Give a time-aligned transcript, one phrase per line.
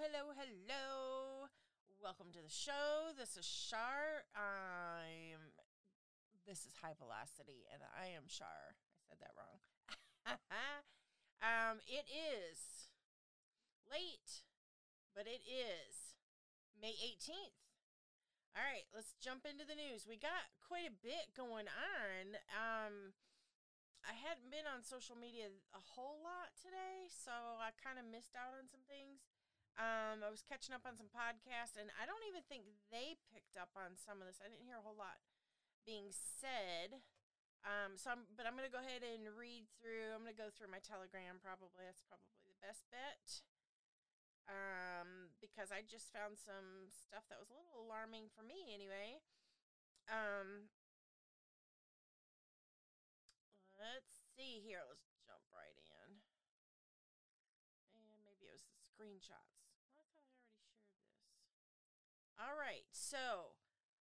[0.00, 1.44] hello, hello.
[2.00, 3.12] Welcome to the show.
[3.20, 4.24] This is Shar.
[4.32, 5.52] I'm.
[6.48, 8.80] This is Chai Velocity, and I am Shar.
[8.80, 9.60] I said that wrong.
[11.44, 12.88] um, it is
[13.92, 14.40] late,
[15.12, 16.16] but it is
[16.80, 17.60] May 18th.
[18.56, 20.08] All right, let's jump into the news.
[20.08, 22.40] We got quite a bit going on.
[22.48, 23.12] Um,
[24.00, 28.32] I hadn't been on social media a whole lot today, so I kind of missed
[28.32, 29.29] out on some things.
[29.78, 33.56] Um, I was catching up on some podcasts, and I don't even think they picked
[33.56, 34.42] up on some of this.
[34.42, 35.22] I didn't hear a whole lot
[35.86, 37.00] being said.
[37.60, 40.16] Um, so, I'm, but I'm going to go ahead and read through.
[40.16, 41.40] I'm going to go through my Telegram.
[41.40, 43.44] Probably that's probably the best bet.
[44.48, 49.22] Um, because I just found some stuff that was a little alarming for me, anyway.
[50.10, 50.72] Um,
[53.78, 54.82] let's see here.
[54.88, 56.18] Let's jump right in.
[57.94, 59.60] And maybe it was the screenshots.
[59.60, 60.90] Well, I thought I already shared this.
[62.40, 63.52] All right, so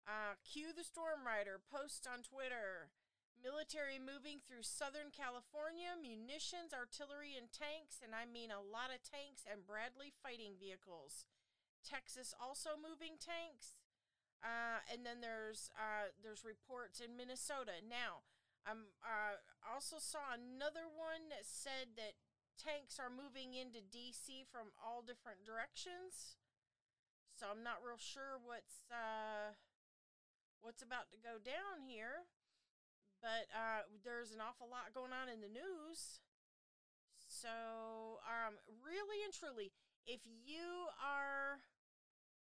[0.05, 2.93] uh, cue the Storm Rider post on Twitter.
[3.41, 9.01] Military moving through Southern California, munitions, artillery, and tanks, and I mean a lot of
[9.01, 11.25] tanks and Bradley fighting vehicles.
[11.81, 13.81] Texas also moving tanks.
[14.45, 17.81] Uh, and then there's uh, there's reports in Minnesota.
[17.81, 18.21] Now,
[18.69, 22.21] I um, uh, also saw another one that said that
[22.61, 26.37] tanks are moving into DC from all different directions.
[27.37, 29.53] So I'm not real sure what's uh,
[30.65, 32.25] what's about to go down here
[33.27, 36.21] but uh, there's an awful lot going on in the news.
[37.27, 39.73] So, um, really and truly,
[40.07, 41.65] if you are,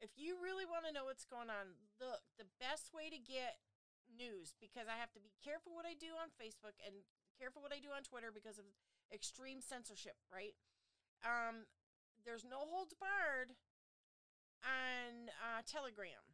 [0.00, 3.60] if you really want to know what's going on, look, the best way to get
[4.08, 7.06] news, because I have to be careful what I do on Facebook and
[7.38, 8.66] careful what I do on Twitter because of
[9.12, 10.56] extreme censorship, right?
[11.20, 11.68] Um,
[12.24, 13.52] there's no holds barred
[14.64, 16.24] on uh, Telegram.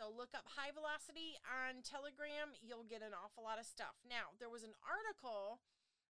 [0.00, 2.56] So look up Chai Velocity on Telegram.
[2.64, 4.00] You'll get an awful lot of stuff.
[4.00, 5.60] Now, there was an article,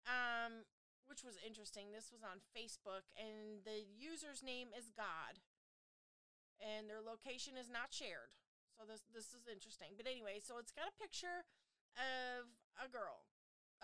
[0.07, 0.63] um,
[1.03, 1.91] which was interesting.
[1.91, 5.43] This was on Facebook, and the user's name is God,
[6.63, 8.31] and their location is not shared.
[8.79, 9.99] So this this is interesting.
[9.99, 11.43] But anyway, so it's got a picture
[11.99, 12.47] of
[12.79, 13.27] a girl.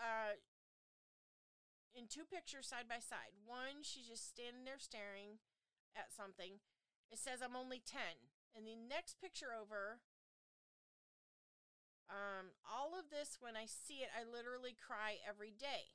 [0.00, 0.40] Uh,
[1.92, 3.36] in two pictures side by side.
[3.44, 5.42] One, she's just standing there staring
[5.92, 6.62] at something.
[7.10, 8.00] It says, I'm only 10.
[8.54, 9.98] And the next picture over,
[12.10, 15.94] um, all of this, when I see it, I literally cry every day.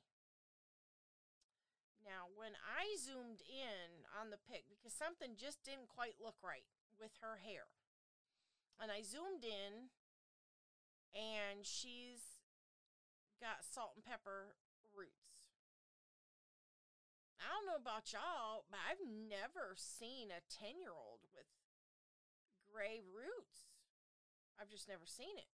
[2.00, 6.64] Now, when I zoomed in on the pic, because something just didn't quite look right
[6.94, 7.68] with her hair,
[8.78, 9.90] and I zoomed in,
[11.12, 12.40] and she's
[13.42, 14.54] got salt and pepper
[14.94, 15.35] roots.
[17.40, 21.48] I don't know about y'all, but I've never seen a 10 year old with
[22.64, 23.68] gray roots.
[24.56, 25.52] I've just never seen it.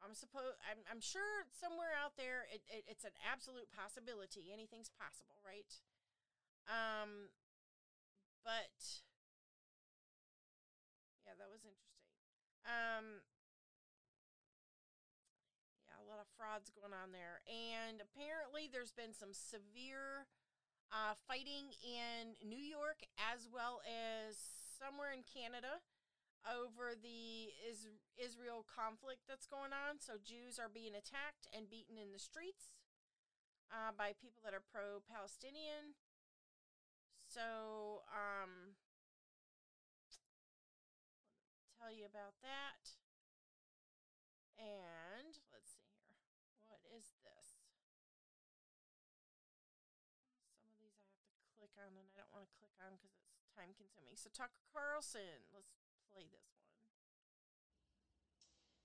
[0.00, 0.56] I'm supposed.
[0.64, 4.48] I'm, I'm sure somewhere out there it, it, it's an absolute possibility.
[4.48, 5.68] Anything's possible, right?
[6.64, 7.28] Um,
[8.40, 9.04] but
[11.28, 12.00] yeah, that was interesting.
[12.64, 13.20] Um,
[15.84, 20.24] yeah, a lot of frauds going on there, and apparently there's been some severe
[20.90, 24.36] uh, fighting in New York as well as
[24.78, 25.82] somewhere in Canada
[26.46, 30.00] over the is- Israel conflict that's going on.
[30.00, 32.72] So Jews are being attacked and beaten in the streets
[33.70, 35.94] uh, by people that are pro Palestinian.
[37.30, 38.74] So, um,
[41.78, 42.98] tell you about that.
[44.58, 46.18] And let's see here.
[46.66, 47.62] What is this?
[50.58, 52.26] Some of these I have to click on, and I
[52.84, 54.16] on because it's time consuming.
[54.16, 55.72] So, Tucker Carlson, let's
[56.12, 56.60] play this one.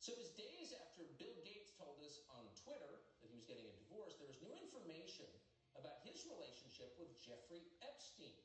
[0.05, 3.65] So it was days after Bill Gates told us on Twitter that he was getting
[3.65, 5.25] a divorce, there was new information
[5.73, 8.37] about his relationship with Jeffrey Epstein.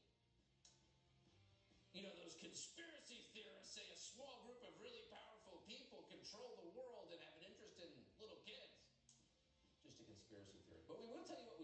[1.93, 6.73] You know, those conspiracy theorists say a small group of really powerful people control the
[6.73, 8.73] world and have an interest in little kids.
[9.85, 10.89] Just a conspiracy theory.
[10.89, 11.60] But we will tell you what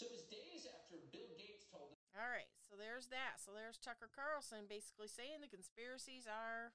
[0.00, 1.92] So it was days after Bill Gates told.
[2.16, 3.36] All right, so there's that.
[3.36, 6.72] So there's Tucker Carlson basically saying the conspiracies are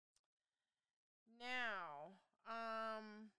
[0.00, 0.16] true.
[1.36, 2.16] Now,
[2.48, 3.36] um,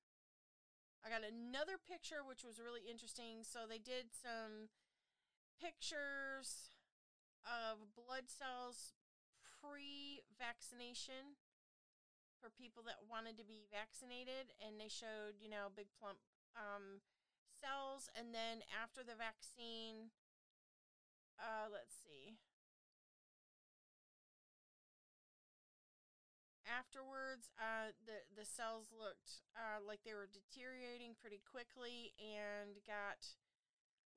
[1.02, 3.42] I got another picture which was really interesting.
[3.42, 4.70] So they did some
[5.58, 6.78] pictures
[7.42, 8.94] of blood cells
[9.42, 11.34] pre vaccination
[12.38, 16.22] for people that wanted to be vaccinated, and they showed, you know, big plump
[16.54, 17.02] um,
[17.62, 20.10] cells, and then after the vaccine,
[21.38, 22.42] uh, let's see.
[26.66, 33.38] Afterwards, uh, the the cells looked uh, like they were deteriorating pretty quickly and got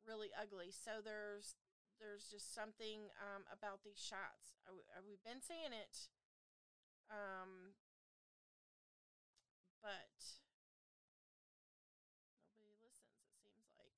[0.07, 0.71] really ugly.
[0.71, 1.57] So there's
[1.99, 4.55] there's just something um, about these shots.
[4.69, 6.09] I, I, we've been saying it,
[7.11, 7.75] um,
[9.81, 10.15] but
[12.45, 13.21] nobody listens.
[13.25, 13.93] It seems like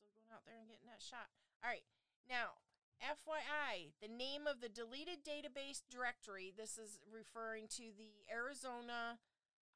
[0.00, 1.30] people are still going shot.
[1.62, 1.86] All right,
[2.28, 2.60] now.
[3.02, 9.18] FYI, the name of the deleted database directory, this is referring to the Arizona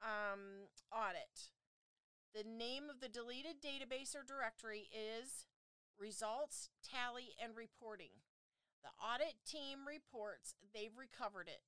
[0.00, 1.52] um, audit.
[2.34, 5.46] The name of the deleted database or directory is
[5.98, 8.22] results, tally, and reporting.
[8.82, 11.66] The audit team reports they've recovered it.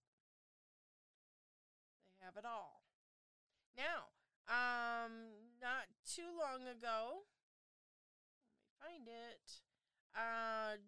[2.21, 2.83] They have it all.
[3.77, 4.15] Now,
[4.47, 7.27] um, not too long ago,
[8.81, 9.45] find it.
[10.17, 10.81] Uh,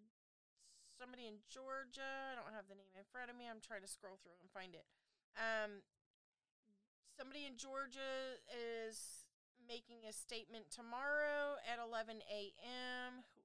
[0.97, 2.33] somebody in Georgia.
[2.33, 3.45] I don't have the name in front of me.
[3.45, 4.89] I'm trying to scroll through and find it.
[5.37, 5.85] Um,
[7.13, 9.29] somebody in Georgia is
[9.61, 13.23] making a statement tomorrow at 11 a.m.
[13.37, 13.41] Who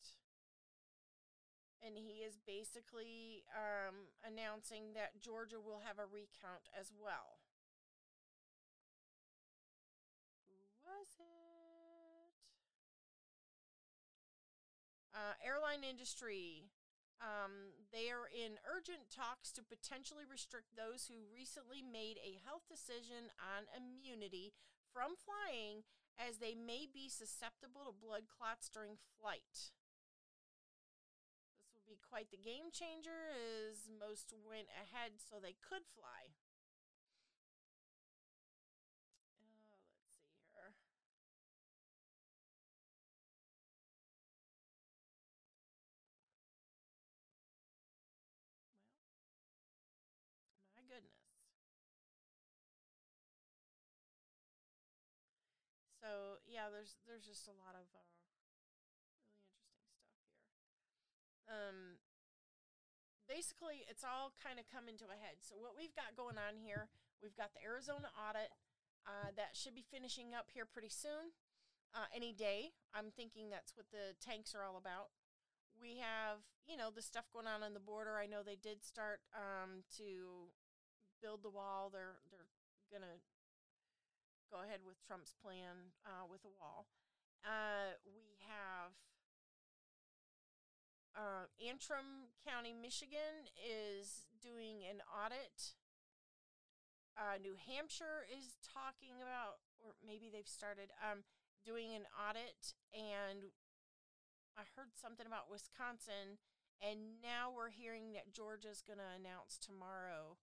[0.00, 0.30] is it?
[1.84, 7.43] And he is basically um, announcing that Georgia will have a recount as well.
[15.14, 16.66] Uh, airline industry.
[17.22, 22.66] Um, they are in urgent talks to potentially restrict those who recently made a health
[22.66, 24.50] decision on immunity
[24.90, 25.86] from flying
[26.18, 29.70] as they may be susceptible to blood clots during flight.
[31.62, 36.34] This would be quite the game changer as most went ahead so they could fly.
[56.54, 59.74] Yeah, there's there's just a lot of uh, really interesting stuff here.
[61.50, 61.98] Um,
[63.26, 65.42] basically, it's all kind of coming to a head.
[65.42, 68.54] So what we've got going on here, we've got the Arizona audit
[69.02, 71.34] uh, that should be finishing up here pretty soon,
[71.90, 72.78] uh, any day.
[72.94, 75.10] I'm thinking that's what the tanks are all about.
[75.74, 78.14] We have, you know, the stuff going on on the border.
[78.14, 80.54] I know they did start um, to
[81.18, 81.90] build the wall.
[81.90, 82.46] They're they're
[82.94, 83.18] gonna
[84.54, 86.86] go ahead with Trump's plan uh, with a wall.
[87.42, 88.94] Uh, we have
[91.18, 95.74] uh, Antrim County, Michigan is doing an audit.
[97.18, 101.26] Uh, New Hampshire is talking about, or maybe they've started um,
[101.66, 103.50] doing an audit, and
[104.54, 106.38] I heard something about Wisconsin,
[106.78, 110.38] and now we're hearing that Georgia's going to announce tomorrow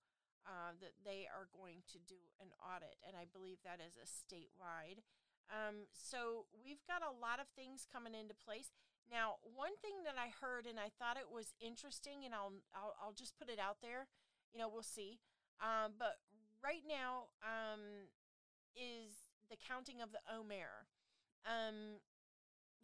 [0.45, 4.07] uh, that they are going to do an audit, and I believe that is a
[4.09, 5.05] statewide.
[5.51, 8.71] Um, so we've got a lot of things coming into place.
[9.11, 12.95] Now, one thing that I heard and I thought it was interesting, and I'll I'll,
[12.95, 14.07] I'll just put it out there.
[14.55, 15.19] You know, we'll see.
[15.59, 16.23] Um, but
[16.63, 18.07] right now um,
[18.73, 20.87] is the counting of the Omer.
[21.43, 21.99] Um,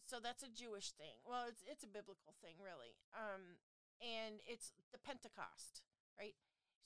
[0.03, 1.23] so that's a Jewish thing.
[1.23, 2.99] Well, it's it's a biblical thing, really.
[3.15, 3.59] Um,
[4.03, 5.81] and it's the Pentecost,
[6.19, 6.35] right?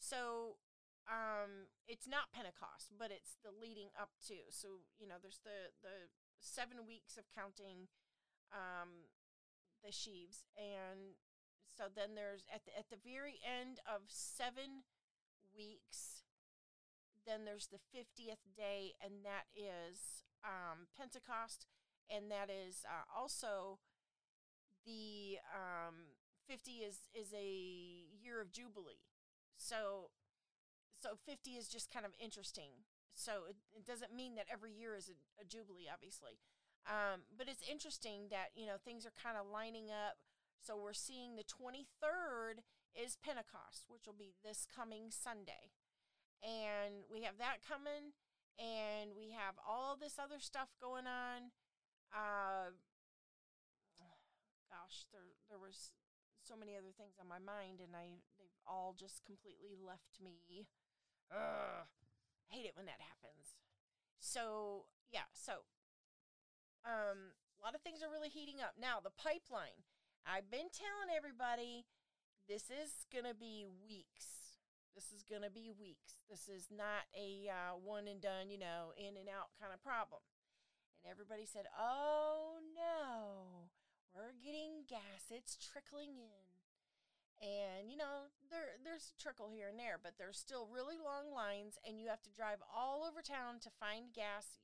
[0.01, 0.57] So
[1.05, 4.49] um it's not Pentecost, but it's the leading up to.
[4.49, 6.09] So, you know, there's the the
[6.41, 7.85] 7 weeks of counting
[8.49, 9.05] um
[9.85, 11.15] the sheaves and
[11.65, 14.83] so then there's at the at the very end of 7
[15.55, 16.25] weeks
[17.25, 21.65] then there's the 50th day and that is um Pentecost
[22.09, 23.79] and that is uh, also
[24.85, 26.17] the um
[26.47, 29.01] 50 is is a year of jubilee
[29.61, 30.09] so
[31.01, 32.85] so 50 is just kind of interesting.
[33.13, 36.37] So it, it doesn't mean that every year is a, a jubilee, obviously.
[36.85, 40.21] Um, but it's interesting that, you know, things are kind of lining up.
[40.61, 42.61] So we're seeing the 23rd
[42.93, 45.73] is Pentecost, which will be this coming Sunday.
[46.41, 48.17] And we have that coming,
[48.57, 51.53] and we have all this other stuff going on.
[52.09, 52.73] Uh,
[54.73, 55.93] gosh, there there was
[56.41, 58.25] so many other things on my mind, and I
[58.67, 60.67] all just completely left me.
[61.31, 61.87] Ugh,
[62.49, 63.55] hate it when that happens.
[64.19, 65.65] So yeah, so
[66.85, 68.99] um, a lot of things are really heating up now.
[68.99, 69.85] The pipeline.
[70.25, 71.85] I've been telling everybody
[72.47, 74.59] this is gonna be weeks.
[74.93, 76.21] This is gonna be weeks.
[76.29, 79.81] This is not a uh, one and done, you know, in and out kind of
[79.81, 80.21] problem.
[81.03, 83.69] and everybody said, "Oh no,
[84.13, 85.31] we're getting gas.
[85.31, 86.60] It's trickling in."
[87.41, 91.33] And you know, there there's a trickle here and there, but there's still really long
[91.33, 94.61] lines and you have to drive all over town to find gas.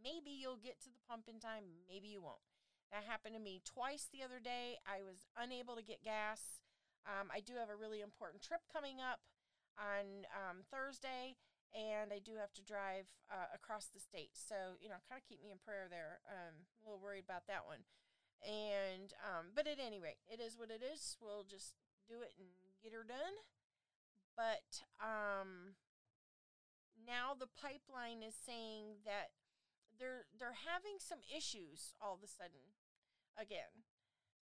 [0.00, 2.44] Maybe you'll get to the pump in time, maybe you won't.
[2.92, 4.80] That happened to me twice the other day.
[4.86, 6.60] I was unable to get gas.
[7.04, 9.20] Um, I do have a really important trip coming up
[9.76, 11.36] on um, Thursday,
[11.74, 14.32] and I do have to drive uh, across the state.
[14.32, 16.22] So, you know, kind of keep me in prayer there.
[16.24, 17.84] Um, I'm a little worried about that one.
[18.44, 21.16] And, um, but at any rate, it is what it is.
[21.20, 21.74] We'll just
[22.08, 22.48] do it and
[22.82, 23.36] get her done.
[24.36, 25.78] But um,
[26.98, 29.30] now the pipeline is saying that
[29.98, 32.74] they're they're having some issues all of a sudden
[33.38, 33.86] again.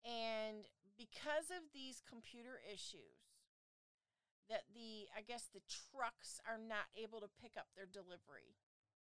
[0.03, 0.67] And
[0.99, 3.37] because of these computer issues,
[4.49, 8.59] that the I guess the trucks are not able to pick up their delivery.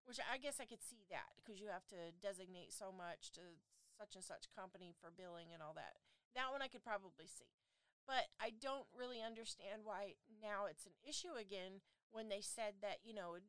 [0.06, 3.58] Which I guess I could see that because you have to designate so much to
[3.98, 5.98] such and such company for billing and all that.
[6.38, 7.64] That one I could probably see.
[8.06, 11.82] But I don't really understand why now it's an issue again
[12.14, 13.42] when they said that, you know,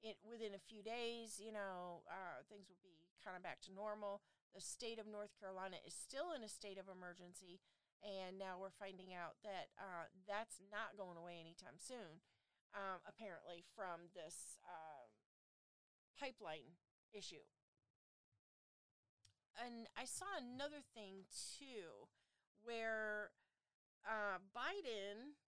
[0.00, 3.74] it, within a few days, you know, uh, things will be kind of back to
[3.74, 4.24] normal.
[4.56, 7.60] The state of North Carolina is still in a state of emergency.
[7.98, 12.22] And now we're finding out that uh, that's not going away anytime soon,
[12.70, 15.10] um, apparently, from this uh,
[16.14, 16.78] pipeline
[17.10, 17.42] issue.
[19.58, 21.26] And I saw another thing
[21.58, 22.06] too,
[22.62, 23.34] where
[24.06, 25.38] uh, Biden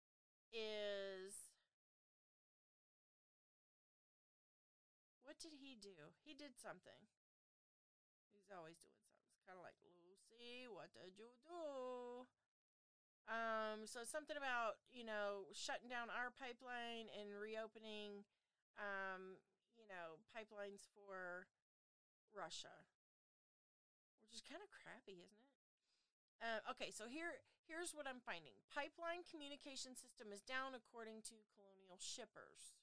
[0.51, 1.51] is.
[5.23, 6.11] What did he do?
[6.25, 7.07] He did something.
[8.35, 9.31] He's always doing something.
[9.31, 12.27] It's kind of like Lucy, what did you do?
[13.31, 18.27] Um, so something about you know shutting down our pipeline and reopening,
[18.75, 19.39] um,
[19.79, 21.47] you know, pipelines for
[22.35, 22.83] Russia,
[24.19, 25.50] which is kind of crappy, isn't it?
[26.41, 27.37] Uh, okay, so here
[27.69, 32.73] here's what I'm finding: pipeline communication system is down according to Colonial Shippers.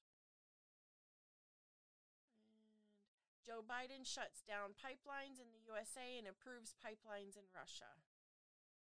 [3.35, 7.99] And Joe Biden shuts down pipelines in the USA and approves pipelines in Russia.
[7.99, 8.95] That was interesting.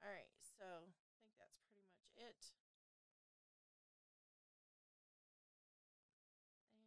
[0.00, 2.56] All right, so I think that's pretty much it.
[6.72, 6.80] And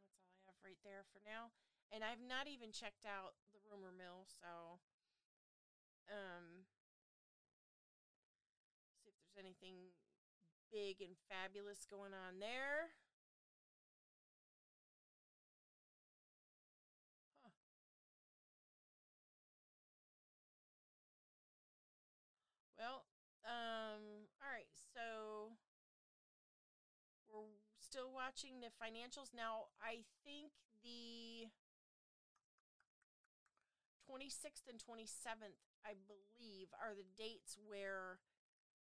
[0.00, 1.52] that's all I have right there for now.
[1.92, 4.78] And I've not even checked out the rumor mill, so
[6.08, 6.64] um
[9.02, 9.92] see if there's anything
[10.70, 12.92] big and fabulous going on there.
[22.78, 23.04] Well,
[23.44, 24.70] um, all right.
[24.94, 25.52] So
[27.28, 29.74] we're still watching the financials now.
[29.82, 30.52] I think
[30.82, 31.50] the
[34.08, 38.24] 26th and 27th, I believe, are the dates where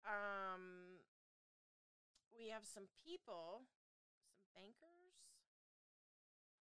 [0.09, 1.05] um,
[2.33, 3.69] we have some people,
[4.25, 5.21] some bankers,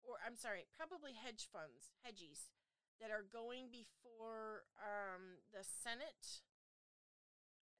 [0.05, 2.53] or I'm sorry, probably hedge funds, hedgies,
[3.01, 6.45] that are going before um, the Senate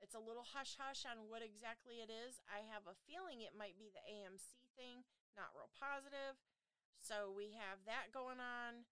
[0.06, 2.38] it's a little hush hush on what exactly it is.
[2.46, 5.02] I have a feeling it might be the AMC thing,
[5.34, 6.38] not real positive.
[7.02, 8.86] So we have that going on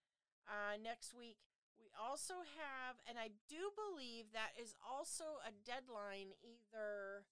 [0.50, 1.53] uh, next week.
[1.78, 7.26] We also have, and I do believe that is also a deadline either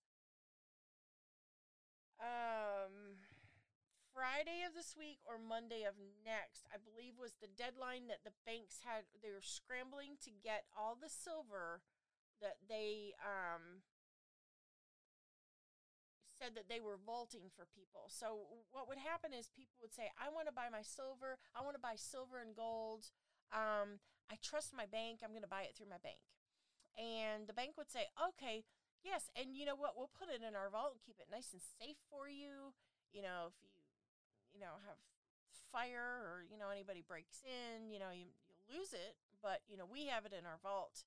[2.21, 3.17] um,
[4.13, 8.35] Friday of this week or Monday of next, I believe was the deadline that the
[8.45, 9.07] banks had.
[9.23, 11.81] They were scrambling to get all the silver
[12.43, 13.85] that they um,
[16.37, 18.09] said that they were vaulting for people.
[18.09, 21.37] So what would happen is people would say, "I want to buy my silver.
[21.53, 23.09] I want to buy silver and gold.
[23.53, 24.01] Um,
[24.31, 25.19] I trust my bank.
[25.19, 26.23] I'm going to buy it through my bank."
[26.95, 28.63] And the bank would say, "Okay,
[29.03, 29.97] yes, and you know what?
[29.99, 32.73] We'll put it in our vault and keep it nice and safe for you.
[33.11, 33.67] You know, if you,
[34.55, 34.97] you know, have
[35.71, 39.75] fire or you know anybody breaks in, you know, you you lose it, but you
[39.75, 41.03] know we have it in our vault."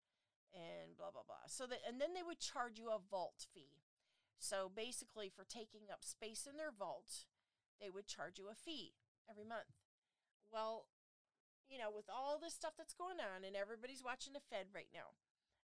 [0.54, 1.50] and blah blah blah.
[1.50, 3.82] So that and then they would charge you a vault fee.
[4.38, 7.26] So basically for taking up space in their vault,
[7.80, 8.94] they would charge you a fee
[9.28, 9.82] every month.
[10.52, 10.86] Well,
[11.68, 14.90] you know, with all this stuff that's going on and everybody's watching the Fed right
[14.92, 15.16] now,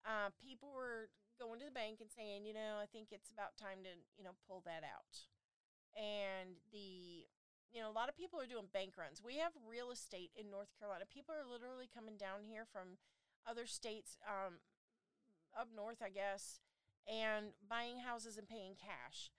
[0.04, 1.10] uh, people were
[1.40, 4.24] going to the bank and saying, you know, I think it's about time to, you
[4.24, 5.30] know, pull that out.
[5.96, 7.26] And the,
[7.72, 9.22] you know, a lot of people are doing bank runs.
[9.24, 11.06] We have real estate in North Carolina.
[11.10, 13.02] People are literally coming down here from
[13.46, 14.62] other states, um,
[15.54, 16.60] up north, I guess,
[17.06, 19.32] and buying houses and paying cash.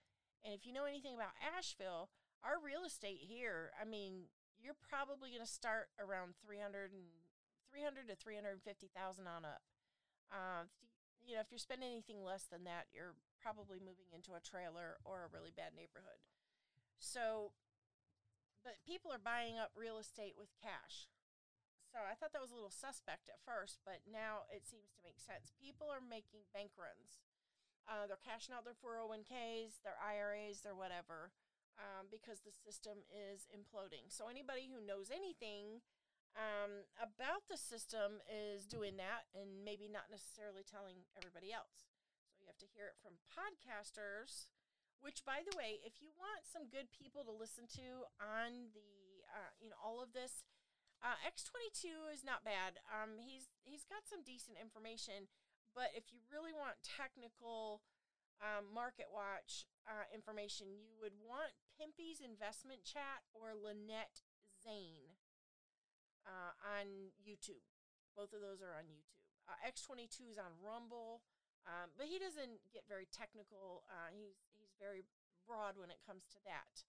[0.43, 2.09] And if you know anything about Asheville,
[2.43, 4.29] our real estate here, I mean,
[4.65, 7.05] you're probably going to start around 300 and
[7.69, 8.57] 300 to 350,000
[9.29, 9.61] on up.
[10.33, 10.65] Uh,
[11.21, 14.97] you know, if you're spending anything less than that, you're probably moving into a trailer
[15.05, 16.17] or a really bad neighborhood.
[16.97, 17.53] So,
[18.65, 21.05] but people are buying up real estate with cash.
[21.93, 25.05] So I thought that was a little suspect at first, but now it seems to
[25.05, 25.53] make sense.
[25.61, 27.21] People are making bank runs.
[27.85, 31.29] Uh, they're cashing out their 401ks, their IRAs, their whatever,
[31.77, 34.07] um, because the system is imploding.
[34.07, 35.83] So anybody who knows anything
[36.35, 41.87] um, about the system is doing that and maybe not necessarily telling everybody else.
[42.35, 44.51] So you have to hear it from podcasters,
[44.99, 49.23] which, by the way, if you want some good people to listen to on the,
[49.31, 50.43] uh, you know, all of this,
[51.03, 52.79] uh, X22 is not bad.
[52.87, 55.27] Um, he's he's got some decent information,
[55.75, 57.83] but if you really want technical
[58.41, 64.23] um, market watch uh, information, you would want Pimpy's Investment Chat or Lynette
[64.63, 65.19] Zang
[66.23, 67.63] uh, on YouTube.
[68.15, 69.19] Both of those are on YouTube.
[69.45, 71.21] Uh, X22 is on Rumble,
[71.69, 73.85] um, but he doesn't get very technical.
[73.85, 75.05] Uh, he's he's very
[75.45, 76.87] broad when it comes to that.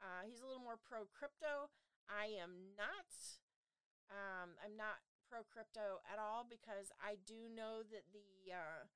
[0.00, 1.68] Uh, he's a little more pro crypto.
[2.08, 3.12] I am not.
[4.08, 8.88] Um, I'm not pro crypto at all because I do know that the uh,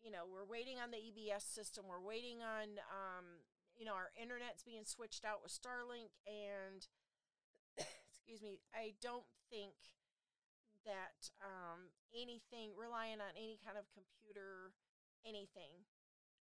[0.00, 1.84] you know we're waiting on the EBS system.
[1.84, 3.44] We're waiting on um,
[3.78, 6.86] you know our internet's being switched out with Starlink and
[8.18, 9.78] excuse me, I don't think
[10.84, 14.74] that um, anything relying on any kind of computer,
[15.22, 15.86] anything,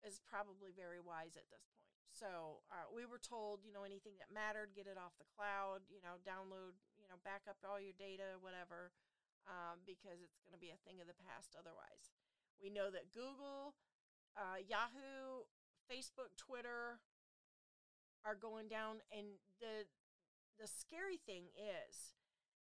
[0.01, 1.99] is probably very wise at this point.
[2.09, 5.85] So uh, we were told, you know, anything that mattered, get it off the cloud,
[5.91, 8.91] you know, download, you know, back up all your data, whatever,
[9.45, 12.15] um, because it's going to be a thing of the past otherwise.
[12.57, 13.75] We know that Google,
[14.35, 15.47] uh, Yahoo,
[15.87, 16.99] Facebook, Twitter
[18.25, 19.87] are going down, and the
[20.59, 22.11] the scary thing is,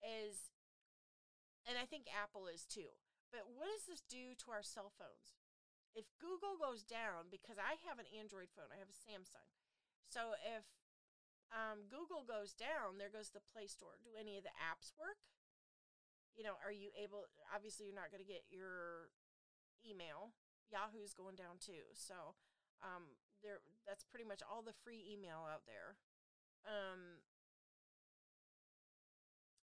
[0.01, 0.49] is,
[1.69, 2.97] and I think Apple is too,
[3.29, 5.37] but what does this do to our cell phones?
[5.93, 9.45] If Google goes down, because I have an Android phone, I have a Samsung.
[10.09, 10.65] So if
[11.53, 14.01] um, Google goes down, there goes the Play Store.
[14.01, 15.21] Do any of the apps work?
[16.33, 17.29] You know, are you able?
[17.53, 19.13] Obviously, you're not going to get your
[19.85, 20.33] email.
[20.73, 21.93] Yahoo's going down too.
[21.93, 22.41] So
[22.81, 25.99] um, there, that's pretty much all the free email out there.
[26.63, 27.23] Um,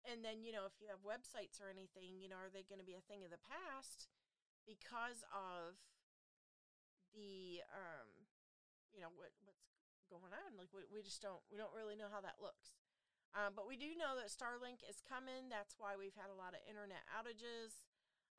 [0.08, 2.80] and then you know if you have websites or anything you know are they going
[2.80, 4.08] to be a thing of the past
[4.64, 5.76] because of
[7.12, 8.08] the um
[8.96, 9.68] you know what what's
[10.08, 10.56] going on?
[10.56, 12.80] Like we, we just don't we don't really know how that looks.
[13.36, 15.52] Um, but we do know that starlink is coming.
[15.52, 17.84] That's why we've had a lot of internet outages.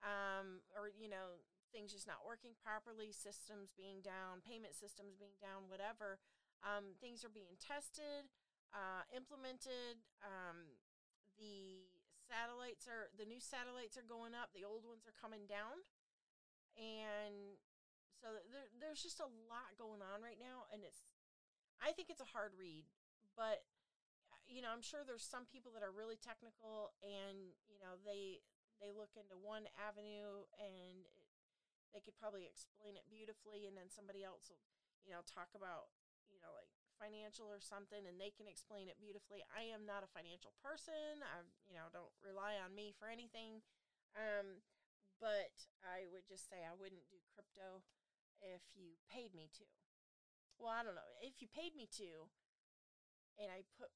[0.01, 1.41] Um, or you know
[1.77, 6.17] things just not working properly systems being down payment systems being down whatever
[6.65, 8.25] um, things are being tested
[8.73, 10.73] uh, implemented um,
[11.37, 11.85] the
[12.25, 15.85] satellites are the new satellites are going up the old ones are coming down.
[16.77, 17.57] And
[18.21, 21.05] so there, there's just a lot going on right now and it's
[21.85, 22.89] i think it's a hard read
[23.37, 23.65] but
[24.49, 28.41] you know i'm sure there's some people that are really technical and you know they
[28.81, 31.05] they look into one avenue and
[31.95, 34.63] they could probably explain it beautifully and then somebody else will
[35.07, 35.93] you know talk about
[36.31, 39.45] you know like financial or something and they can explain it beautifully.
[39.53, 41.21] I am not a financial person.
[41.23, 43.61] I you know don't rely on me for anything.
[44.17, 44.65] Um,
[45.21, 45.53] but
[45.85, 47.85] I would just say I wouldn't do crypto
[48.41, 49.67] if you paid me to.
[50.57, 51.13] Well, I don't know.
[51.21, 52.29] If you paid me to
[53.37, 53.93] and I put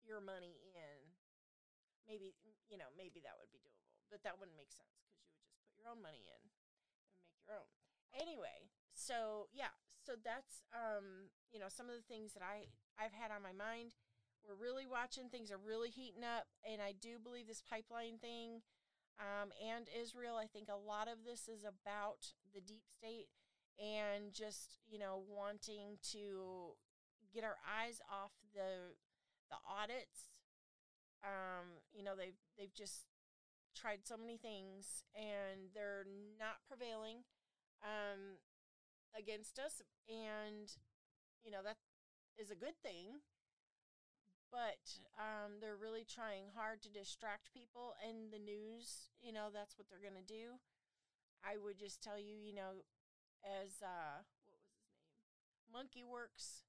[0.00, 0.96] your money in,
[2.08, 2.32] maybe
[2.68, 3.92] you know, maybe that would be doable.
[4.08, 6.42] But that wouldn't make sense because you would just put your own money in
[7.48, 7.72] your own.
[8.12, 9.72] Anyway, so yeah,
[10.04, 12.68] so that's um, you know, some of the things that I
[13.00, 13.96] I've had on my mind.
[14.46, 18.62] We're really watching things are really heating up, and I do believe this pipeline thing
[19.20, 20.36] um, and Israel.
[20.36, 23.28] I think a lot of this is about the deep state
[23.78, 26.74] and just you know wanting to
[27.34, 28.96] get our eyes off the
[29.50, 30.32] the audits.
[31.22, 33.04] Um, you know they've they've just
[33.74, 36.06] tried so many things and they're
[36.38, 37.22] not prevailing.
[37.82, 38.42] Um,
[39.16, 40.70] against us and
[41.42, 41.78] you know that
[42.38, 43.22] is a good thing
[44.48, 44.80] but
[45.20, 49.88] um, they're really trying hard to distract people and the news you know that's what
[49.88, 50.56] they're to do.
[51.44, 52.82] I would just tell you you know
[53.44, 54.96] as uh, what was his name?
[55.68, 56.64] Monkey Werx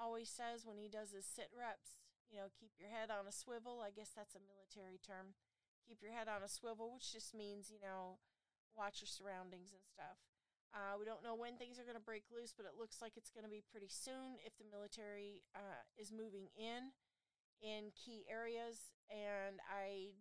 [0.00, 3.34] always says when he does his sit reps you know keep your head on a
[3.34, 5.34] swivel i guess that's a military term
[5.82, 8.22] keep your head on a swivel which just means you know
[8.78, 10.27] watch your surroundings and stuff
[10.74, 13.16] Uh, we don't know when things are going to break loose, but it looks like
[13.16, 16.92] it's going to be pretty soon if the military uh, is moving in
[17.64, 18.92] in key areas.
[19.08, 20.12] And I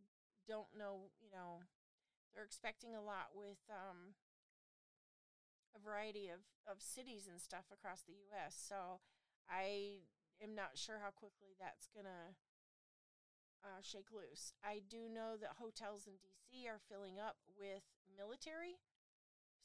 [0.47, 1.67] don't know, you know,
[2.31, 4.15] they're expecting a lot with um,
[5.75, 8.55] a variety of, of cities and stuff across the U.S.
[8.55, 9.03] So
[9.51, 10.07] I
[10.39, 12.23] am not sure how quickly that's going to
[13.67, 14.53] uh, shake loose.
[14.63, 16.67] I do know that hotels in D.C.
[16.67, 17.83] are filling up with
[18.15, 18.79] military.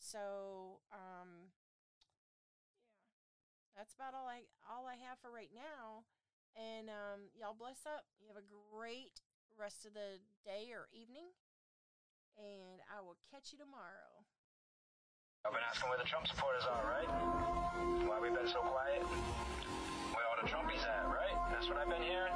[0.02, 1.54] So, um,
[3.62, 6.02] yeah, that's about all I all I have for right now.
[6.58, 8.02] And um, y'all bless up.
[8.18, 9.22] You have a great
[9.54, 11.30] rest of the day or evening,
[12.34, 14.26] and I will catch you tomorrow.
[15.46, 17.10] I've been asking where the Trump supporters are, right?
[18.02, 19.06] Why we've been so quiet?
[19.06, 21.34] Where all the Trumpies at, right?
[21.54, 22.34] That's what I've been hearing.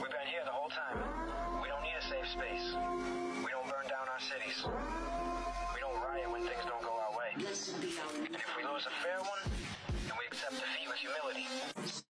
[0.00, 0.96] We've been here the whole time.
[1.60, 2.72] We don't need a safe space.
[3.44, 4.64] We don't burn down our cities.
[8.62, 9.52] We lose a fair one,
[10.06, 12.09] then we accept defeat with humility.